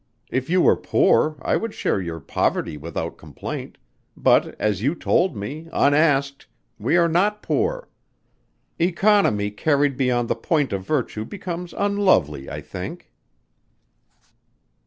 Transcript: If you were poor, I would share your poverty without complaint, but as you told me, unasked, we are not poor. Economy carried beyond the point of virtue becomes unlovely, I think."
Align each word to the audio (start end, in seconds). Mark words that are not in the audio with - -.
If 0.31 0.49
you 0.49 0.61
were 0.63 0.75
poor, 0.75 1.35
I 1.43 1.55
would 1.55 1.75
share 1.75 2.01
your 2.01 2.19
poverty 2.19 2.75
without 2.75 3.19
complaint, 3.19 3.77
but 4.17 4.59
as 4.59 4.81
you 4.81 4.95
told 4.95 5.35
me, 5.37 5.69
unasked, 5.71 6.47
we 6.79 6.97
are 6.97 7.07
not 7.07 7.43
poor. 7.43 7.87
Economy 8.79 9.51
carried 9.51 9.97
beyond 9.97 10.27
the 10.27 10.33
point 10.35 10.73
of 10.73 10.83
virtue 10.87 11.23
becomes 11.23 11.71
unlovely, 11.77 12.49
I 12.49 12.61
think." 12.61 13.11